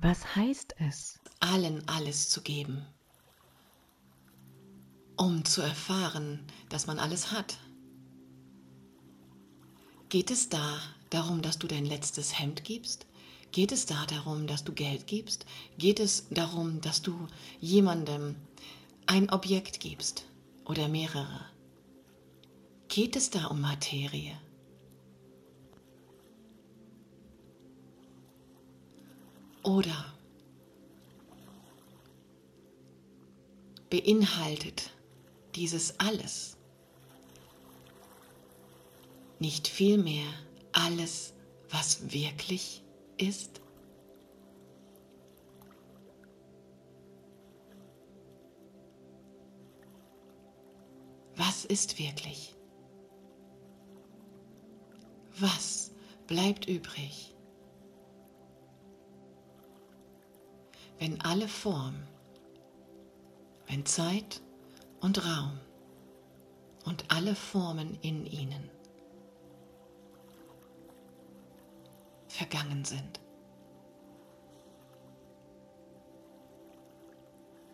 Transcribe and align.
Was 0.00 0.36
heißt 0.36 0.76
es? 0.78 1.18
Allen 1.40 1.82
alles 1.88 2.28
zu 2.28 2.40
geben, 2.40 2.86
um 5.16 5.44
zu 5.44 5.60
erfahren, 5.60 6.46
dass 6.68 6.86
man 6.86 7.00
alles 7.00 7.32
hat. 7.32 7.58
Geht 10.08 10.30
es 10.30 10.48
da 10.48 10.78
darum, 11.10 11.42
dass 11.42 11.58
du 11.58 11.66
dein 11.66 11.84
letztes 11.84 12.38
Hemd 12.38 12.62
gibst? 12.62 13.06
Geht 13.50 13.72
es 13.72 13.86
da 13.86 14.06
darum, 14.06 14.46
dass 14.46 14.62
du 14.62 14.72
Geld 14.72 15.08
gibst? 15.08 15.46
Geht 15.78 15.98
es 15.98 16.28
darum, 16.30 16.80
dass 16.80 17.02
du 17.02 17.26
jemandem 17.60 18.36
ein 19.06 19.30
Objekt 19.30 19.80
gibst 19.80 20.26
oder 20.64 20.86
mehrere? 20.86 21.44
Geht 22.86 23.16
es 23.16 23.30
da 23.30 23.46
um 23.46 23.60
Materie? 23.60 24.38
Oder 29.68 30.14
beinhaltet 33.90 34.90
dieses 35.56 36.00
alles 36.00 36.56
nicht 39.38 39.68
vielmehr 39.68 40.24
alles, 40.72 41.34
was 41.68 42.10
wirklich 42.10 42.82
ist? 43.18 43.60
Was 51.36 51.66
ist 51.66 51.98
wirklich? 51.98 52.54
Was 55.38 55.92
bleibt 56.26 56.66
übrig, 56.66 57.34
wenn 60.98 61.20
alle 61.20 61.48
Form, 61.48 61.94
wenn 63.66 63.86
Zeit 63.86 64.40
und 65.00 65.24
Raum 65.24 65.58
und 66.84 67.04
alle 67.08 67.34
Formen 67.34 67.98
in 68.02 68.26
ihnen 68.26 68.70
vergangen 72.28 72.84
sind? 72.84 73.20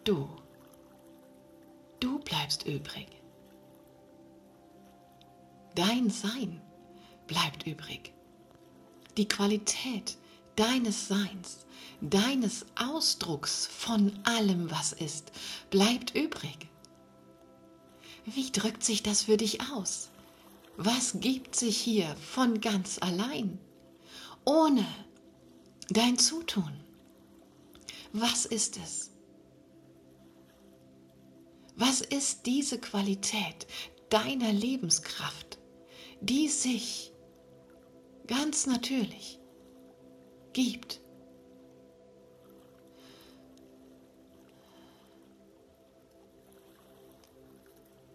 Du, 0.05 0.29
du 2.01 2.19
bleibst 2.19 2.67
übrig. 2.67 3.09
Dein 5.75 6.11
Sein 6.11 6.61
bleibt 7.27 7.67
übrig. 7.67 8.13
Die 9.17 9.27
Qualität 9.27 10.19
deines 10.57 11.09
Seins, 11.09 11.67
deines 12.01 12.67
Ausdrucks 12.77 13.67
von 13.67 14.13
allem, 14.25 14.71
was 14.71 14.93
ist, 14.93 15.33
bleibt 15.71 16.15
übrig. 16.15 16.69
Wie 18.25 18.51
drückt 18.51 18.85
sich 18.85 19.03
das 19.03 19.25
für 19.25 19.37
dich 19.37 19.61
aus? 19.73 20.11
Was 20.77 21.21
gibt 21.21 21.55
sich 21.55 21.77
hier 21.77 22.17
von 22.17 22.61
ganz 22.61 22.99
allein, 22.99 23.59
ohne 24.45 24.87
dein 25.89 26.19
Zutun? 26.19 26.73
Was 28.13 28.47
ist 28.47 28.79
es? 28.79 29.11
Was 31.77 32.01
ist 32.01 32.47
diese 32.47 32.79
Qualität 32.79 33.67
deiner 34.09 34.53
Lebenskraft, 34.53 35.59
die 36.21 36.49
sich 36.49 37.13
ganz 38.27 38.67
natürlich 38.67 39.41
gibt. 40.55 41.01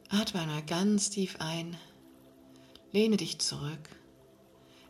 Atme 0.10 0.42
einmal 0.42 0.64
ganz 0.66 1.12
tief 1.12 1.36
ein, 1.40 1.78
lehne 2.92 3.18
dich 3.18 3.38
zurück, 3.40 3.90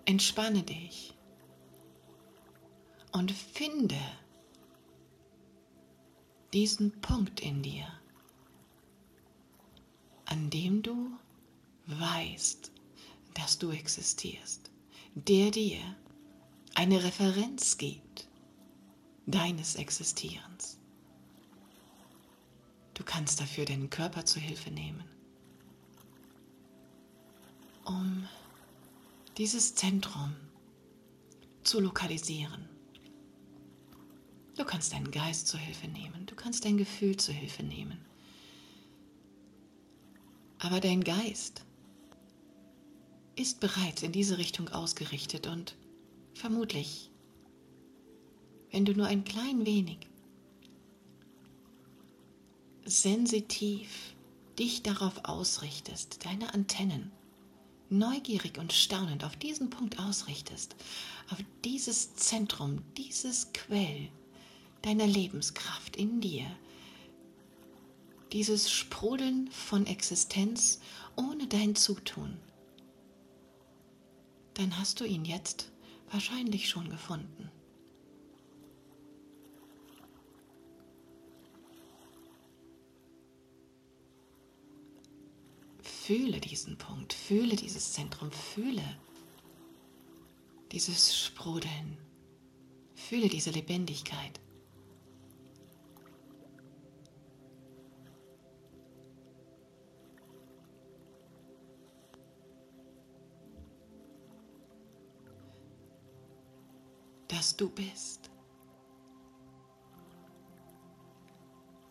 entspanne 0.06 0.64
dich. 0.64 1.14
Und 3.12 3.32
finde 3.32 4.00
diesen 6.54 7.02
Punkt 7.02 7.42
in 7.42 7.62
dir, 7.64 7.86
an 10.26 10.50
dem 10.50 10.82
du 10.84 11.12
weißt, 11.88 12.72
dass 13.34 13.60
du 13.60 13.72
existierst, 13.72 14.72
der 15.16 15.52
dir 15.52 15.80
eine 16.80 17.04
Referenz 17.04 17.78
gibt 17.78 18.30
deines 19.26 19.76
Existierens. 19.76 20.78
Du 22.94 23.04
kannst 23.04 23.42
dafür 23.42 23.66
deinen 23.66 23.90
Körper 23.90 24.24
zu 24.24 24.40
Hilfe 24.40 24.72
nehmen, 24.72 25.04
um 27.84 28.26
dieses 29.38 29.76
Zentrum 29.76 30.34
zu 31.64 31.82
lokalisieren. 31.82 32.70
Du 34.56 34.64
kannst 34.64 34.94
deinen 34.94 35.12
Geist 35.12 35.50
zu 35.50 35.58
Hilfe 35.58 35.90
nehmen, 35.90 36.28
du 36.28 36.36
kannst 36.36 36.64
dein 36.64 36.78
Gefühl 36.78 37.18
zu 37.18 37.34
Hilfe 37.34 37.64
nehmen. 37.64 38.00
Aber 40.60 40.80
dein 40.80 41.04
Geist 41.04 41.66
ist 43.36 43.60
bereits 43.60 44.02
in 44.02 44.14
diese 44.14 44.38
Richtung 44.38 44.70
ausgerichtet 44.70 45.46
und 45.46 45.76
vermutlich, 46.40 47.12
wenn 48.72 48.86
du 48.86 48.94
nur 48.94 49.08
ein 49.08 49.24
klein 49.24 49.66
wenig 49.66 50.00
sensitiv 52.86 54.16
dich 54.58 54.82
darauf 54.82 55.26
ausrichtest, 55.26 56.26
deine 56.26 56.54
Antennen 56.54 57.12
neugierig 57.90 58.58
und 58.58 58.72
staunend 58.72 59.24
auf 59.24 59.36
diesen 59.36 59.70
Punkt 59.70 60.00
ausrichtest, 60.00 60.76
auf 61.30 61.40
dieses 61.66 62.16
Zentrum, 62.16 62.82
dieses 62.98 63.52
Quell 63.54 64.10
deiner 64.82 65.08
Lebenskraft 65.08 65.96
in 65.98 66.22
dir, 66.22 66.46
dieses 68.32 68.72
Sprudeln 68.72 69.50
von 69.52 69.86
Existenz 69.88 70.80
ohne 71.16 71.48
dein 71.48 71.76
Zutun, 71.76 72.38
dann 74.54 74.78
hast 74.78 75.00
du 75.00 75.06
ihn 75.06 75.26
jetzt 75.26 75.72
wahrscheinlich 76.12 76.70
schon 76.70 76.90
gefunden. 76.90 77.50
Fühle 85.82 86.40
diesen 86.40 86.78
Punkt, 86.78 87.14
fühle 87.14 87.56
dieses 87.56 87.94
Zentrum, 87.94 88.32
fühle 88.32 88.84
dieses 90.72 91.18
Sprudeln, 91.18 91.98
fühle 92.96 93.30
diese 93.30 93.52
Lebendigkeit. 93.52 94.40
Dass 107.50 107.58
du 107.58 107.68
bist. 107.68 108.30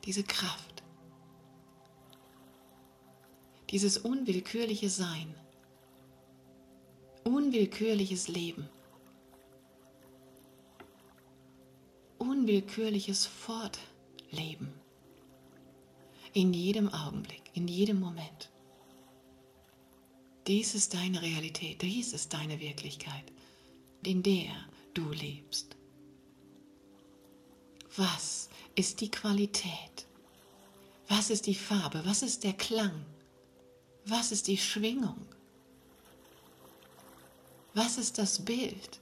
Diese 0.04 0.22
Kraft, 0.22 0.84
dieses 3.70 3.98
unwillkürliche 3.98 4.88
Sein, 4.88 5.34
unwillkürliches 7.24 8.28
Leben, 8.28 8.68
unwillkürliches 12.18 13.26
Fortleben 13.26 14.72
in 16.34 16.54
jedem 16.54 16.88
Augenblick, 16.88 17.50
in 17.54 17.66
jedem 17.66 17.98
Moment. 17.98 18.52
Dies 20.46 20.76
ist 20.76 20.94
deine 20.94 21.20
Realität, 21.20 21.82
dies 21.82 22.12
ist 22.12 22.32
deine 22.32 22.60
Wirklichkeit, 22.60 23.24
in 24.04 24.22
der 24.22 24.54
du 24.98 25.10
lebst. 25.12 25.76
Was 27.96 28.48
ist 28.74 29.00
die 29.00 29.10
Qualität? 29.10 30.06
Was 31.08 31.30
ist 31.30 31.46
die 31.46 31.54
Farbe? 31.54 32.02
Was 32.04 32.22
ist 32.22 32.42
der 32.44 32.52
Klang? 32.54 33.04
Was 34.04 34.32
ist 34.32 34.48
die 34.48 34.58
Schwingung? 34.58 35.24
Was 37.74 37.96
ist 37.96 38.18
das 38.18 38.44
Bild? 38.44 39.00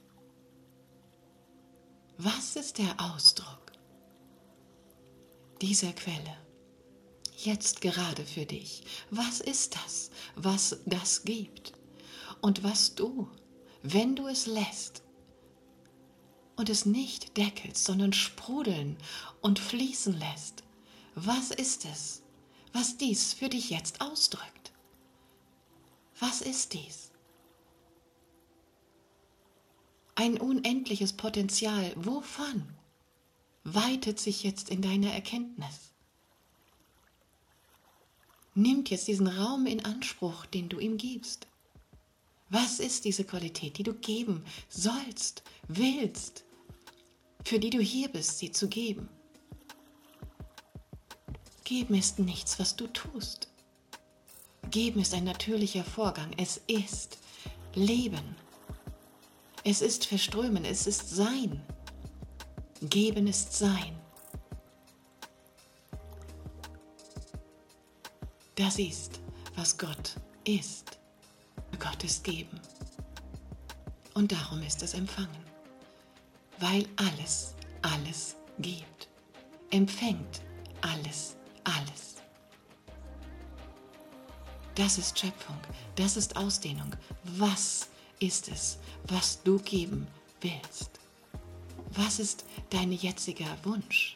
Was 2.17 2.55
ist 2.55 2.77
der 2.77 2.93
Ausdruck 2.99 3.71
dieser 5.61 5.93
Quelle? 5.93 6.37
Jetzt 7.37 7.81
gerade 7.81 8.25
für 8.25 8.45
dich. 8.45 8.83
Was 9.09 9.41
ist 9.41 9.75
das, 9.75 10.11
was 10.35 10.79
das 10.85 11.23
gibt? 11.23 11.73
Und 12.41 12.63
was 12.63 12.93
du, 12.95 13.29
wenn 13.83 14.15
du 14.15 14.27
es 14.27 14.45
lässt, 14.47 15.03
und 16.57 16.69
es 16.69 16.85
nicht 16.85 17.37
deckelst, 17.37 17.85
sondern 17.85 18.11
sprudeln 18.11 18.97
und 19.41 19.59
fließen 19.59 20.19
lässt. 20.19 20.63
Was 21.15 21.51
ist 21.51 21.85
es, 21.85 22.21
was 22.73 22.97
dies 22.97 23.33
für 23.33 23.47
dich 23.47 23.69
jetzt 23.69 24.01
ausdrückt? 24.01 24.71
Was 26.19 26.41
ist 26.41 26.73
dies? 26.73 27.11
Ein 30.15 30.39
unendliches 30.39 31.13
Potenzial. 31.13 31.93
Wovon 31.95 32.67
weitet 33.63 34.19
sich 34.19 34.43
jetzt 34.43 34.69
in 34.69 34.81
deiner 34.81 35.13
Erkenntnis? 35.13 35.91
Nimmt 38.55 38.89
jetzt 38.89 39.07
diesen 39.07 39.27
Raum 39.27 39.67
in 39.67 39.85
Anspruch, 39.85 40.47
den 40.47 40.69
du 40.69 40.79
ihm 40.79 40.97
gibst. 40.97 41.45
Was 42.49 42.79
ist 42.79 43.05
diese 43.05 43.23
Qualität, 43.23 43.77
die 43.77 43.83
du 43.83 43.93
geben 43.93 44.43
sollst, 44.69 45.43
willst, 45.67 46.45
für 47.47 47.59
die 47.59 47.69
du 47.69 47.79
hier 47.79 48.09
bist, 48.09 48.39
sie 48.39 48.51
zu 48.51 48.67
geben? 48.67 49.07
Geben 51.63 51.95
ist 51.95 52.19
nichts, 52.19 52.59
was 52.59 52.75
du 52.75 52.87
tust. 52.87 53.47
Geben 54.69 54.99
ist 54.99 55.13
ein 55.13 55.23
natürlicher 55.23 55.85
Vorgang. 55.85 56.29
Es 56.37 56.59
ist 56.67 57.17
Leben. 57.73 58.35
Es 59.63 59.81
ist 59.81 60.05
Verströmen. 60.05 60.65
Es 60.65 60.87
ist 60.87 61.09
Sein. 61.09 61.61
Geben 62.81 63.27
ist 63.27 63.53
Sein. 63.53 63.97
Das 68.55 68.77
ist, 68.77 69.21
was 69.55 69.77
Gott 69.77 70.15
ist. 70.43 70.97
Gott 71.79 72.03
ist 72.03 72.25
Geben. 72.25 72.59
Und 74.15 74.33
darum 74.33 74.61
ist 74.63 74.83
es 74.83 74.93
Empfangen. 74.93 75.46
Weil 76.59 76.87
alles, 76.95 77.53
alles 77.81 78.35
gibt. 78.59 79.07
Empfängt 79.69 80.41
alles, 80.81 81.35
alles. 81.63 82.15
Das 84.75 84.97
ist 84.97 85.17
Schöpfung, 85.17 85.57
das 85.95 86.17
ist 86.17 86.35
Ausdehnung. 86.37 86.95
Was 87.23 87.89
ist 88.19 88.47
es, 88.47 88.77
was 89.07 89.41
du 89.43 89.57
geben 89.59 90.07
willst? 90.41 90.91
Was 91.91 92.19
ist 92.19 92.45
dein 92.69 92.91
jetziger 92.91 93.57
Wunsch? 93.63 94.15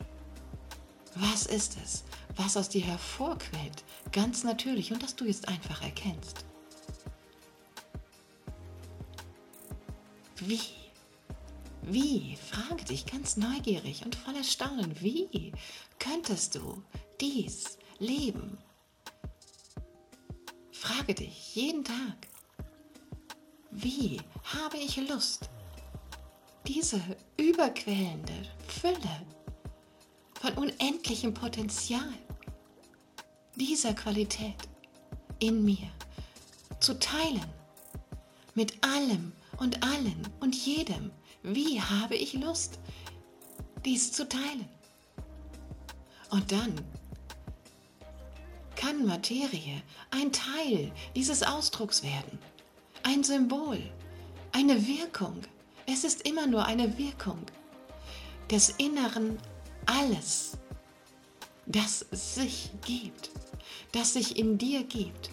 Was 1.15 1.45
ist 1.45 1.77
es, 1.83 2.03
was 2.35 2.55
aus 2.57 2.69
dir 2.69 2.81
hervorquellt, 2.81 3.83
ganz 4.11 4.43
natürlich 4.43 4.93
und 4.93 5.03
das 5.03 5.15
du 5.15 5.25
jetzt 5.25 5.47
einfach 5.47 5.81
erkennst? 5.81 6.45
Wie? 10.37 10.80
Wie? 11.83 12.37
Frage 12.37 12.85
dich 12.85 13.05
ganz 13.05 13.37
neugierig 13.37 14.05
und 14.05 14.15
voller 14.15 14.43
Staunen. 14.43 14.99
Wie 15.01 15.51
könntest 15.99 16.55
du 16.55 16.83
dies 17.19 17.77
leben? 17.99 18.57
Frage 20.71 21.15
dich 21.15 21.55
jeden 21.55 21.83
Tag. 21.83 22.27
Wie 23.71 24.21
habe 24.43 24.77
ich 24.77 24.97
Lust, 25.09 25.49
diese 26.67 27.01
überquellende 27.37 28.33
Fülle 28.67 29.25
von 30.39 30.53
unendlichem 30.53 31.33
Potenzial 31.33 32.13
dieser 33.55 33.93
Qualität 33.93 34.55
in 35.39 35.63
mir 35.63 35.89
zu 36.79 36.97
teilen 36.99 37.45
mit 38.53 38.83
allem, 38.83 39.31
und 39.61 39.83
allen 39.83 40.27
und 40.39 40.55
jedem. 40.55 41.11
Wie 41.43 41.81
habe 41.81 42.15
ich 42.15 42.33
Lust, 42.33 42.79
dies 43.83 44.11
zu 44.11 44.27
teilen? 44.27 44.67
Und 46.29 46.51
dann 46.51 46.75
kann 48.75 49.05
Materie 49.05 49.81
ein 50.11 50.31
Teil 50.31 50.91
dieses 51.15 51.43
Ausdrucks 51.43 52.03
werden, 52.03 52.39
ein 53.03 53.23
Symbol, 53.23 53.79
eine 54.51 54.87
Wirkung. 54.87 55.41
Es 55.87 56.03
ist 56.03 56.27
immer 56.27 56.47
nur 56.47 56.65
eine 56.65 56.97
Wirkung 56.97 57.39
des 58.49 58.69
Inneren 58.77 59.37
alles, 59.85 60.57
das 61.65 62.05
sich 62.11 62.71
gibt, 62.85 63.31
das 63.91 64.13
sich 64.13 64.37
in 64.37 64.57
dir 64.57 64.83
gibt, 64.83 65.31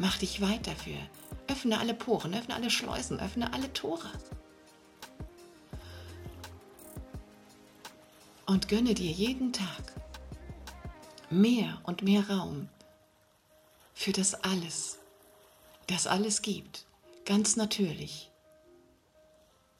Mach 0.00 0.16
dich 0.16 0.40
weit 0.40 0.66
dafür. 0.66 0.96
Öffne 1.46 1.78
alle 1.78 1.92
Poren, 1.92 2.32
öffne 2.32 2.54
alle 2.54 2.70
Schleusen, 2.70 3.20
öffne 3.20 3.52
alle 3.52 3.70
Tore. 3.74 4.10
Und 8.46 8.68
gönne 8.68 8.94
dir 8.94 9.10
jeden 9.10 9.52
Tag 9.52 9.92
mehr 11.28 11.82
und 11.82 12.00
mehr 12.00 12.30
Raum 12.30 12.70
für 13.92 14.12
das 14.12 14.32
alles, 14.32 14.98
das 15.86 16.06
alles 16.06 16.40
gibt, 16.40 16.86
ganz 17.26 17.56
natürlich, 17.56 18.30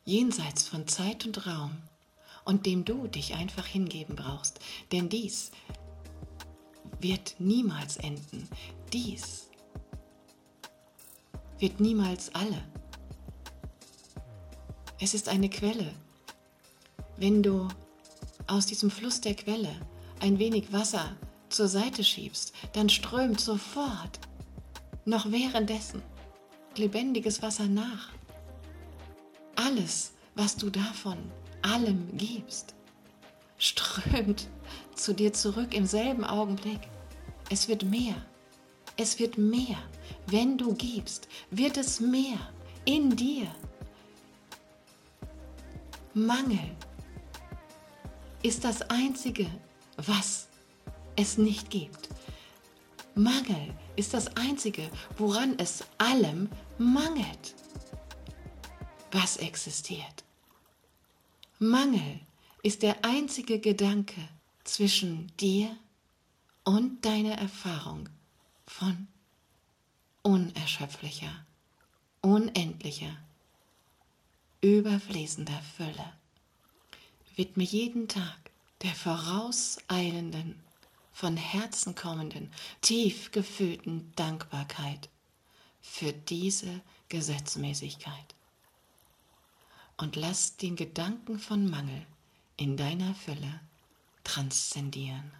jenseits 0.04 0.68
von 0.68 0.86
Zeit 0.86 1.24
und 1.24 1.46
Raum 1.46 1.78
und 2.44 2.66
dem 2.66 2.84
du 2.84 3.06
dich 3.06 3.36
einfach 3.36 3.64
hingeben 3.64 4.16
brauchst. 4.16 4.60
Denn 4.92 5.08
dies 5.08 5.50
wird 7.00 7.36
niemals 7.38 7.96
enden. 7.96 8.46
Dies 8.92 9.49
wird 11.60 11.80
niemals 11.80 12.34
alle. 12.34 12.62
Es 14.98 15.14
ist 15.14 15.28
eine 15.28 15.48
Quelle. 15.48 15.92
Wenn 17.16 17.42
du 17.42 17.68
aus 18.46 18.66
diesem 18.66 18.90
Fluss 18.90 19.20
der 19.20 19.34
Quelle 19.34 19.74
ein 20.20 20.38
wenig 20.38 20.72
Wasser 20.72 21.16
zur 21.48 21.68
Seite 21.68 22.04
schiebst, 22.04 22.52
dann 22.72 22.88
strömt 22.88 23.40
sofort, 23.40 24.20
noch 25.04 25.30
währenddessen, 25.30 26.02
lebendiges 26.76 27.42
Wasser 27.42 27.66
nach. 27.66 28.10
Alles, 29.56 30.12
was 30.34 30.56
du 30.56 30.70
davon 30.70 31.18
allem 31.62 32.08
gibst, 32.16 32.74
strömt 33.58 34.48
zu 34.94 35.12
dir 35.14 35.32
zurück 35.32 35.74
im 35.74 35.86
selben 35.86 36.24
Augenblick. 36.24 36.80
Es 37.50 37.68
wird 37.68 37.84
mehr. 37.84 38.14
Es 38.96 39.18
wird 39.18 39.38
mehr. 39.38 39.78
Wenn 40.26 40.58
du 40.58 40.74
gibst, 40.74 41.28
wird 41.50 41.76
es 41.76 42.00
mehr 42.00 42.38
in 42.84 43.14
dir. 43.16 43.46
Mangel 46.14 46.76
ist 48.42 48.64
das 48.64 48.82
Einzige, 48.82 49.46
was 49.96 50.48
es 51.16 51.38
nicht 51.38 51.70
gibt. 51.70 52.08
Mangel 53.14 53.74
ist 53.96 54.14
das 54.14 54.36
Einzige, 54.36 54.88
woran 55.18 55.58
es 55.58 55.84
allem 55.98 56.48
mangelt, 56.78 57.54
was 59.12 59.36
existiert. 59.36 60.24
Mangel 61.58 62.20
ist 62.62 62.82
der 62.82 63.04
einzige 63.04 63.58
Gedanke 63.58 64.20
zwischen 64.64 65.30
dir 65.38 65.76
und 66.64 67.04
deiner 67.04 67.34
Erfahrung 67.34 68.08
von 68.66 69.08
unerschöpflicher, 70.22 71.44
unendlicher, 72.20 73.16
überfließender 74.60 75.62
Fülle. 75.76 76.12
Widme 77.36 77.64
jeden 77.64 78.08
Tag 78.08 78.50
der 78.82 78.94
vorauseilenden, 78.94 80.60
von 81.12 81.36
Herzen 81.36 81.94
kommenden, 81.94 82.50
tief 82.80 83.30
gefühlten 83.30 84.12
Dankbarkeit 84.16 85.10
für 85.82 86.12
diese 86.12 86.80
Gesetzmäßigkeit. 87.08 88.34
Und 89.98 90.16
lass 90.16 90.56
den 90.56 90.76
Gedanken 90.76 91.38
von 91.38 91.68
Mangel 91.68 92.06
in 92.56 92.76
deiner 92.76 93.14
Fülle 93.14 93.60
transzendieren. 94.24 95.30